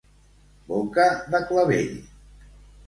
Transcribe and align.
Boca 0.71 1.05
de 1.37 1.43
clavell. 1.53 1.97